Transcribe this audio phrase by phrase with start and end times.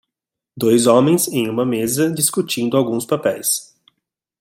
[0.57, 3.75] Dois homens em uma mesa discutindo alguns papéis.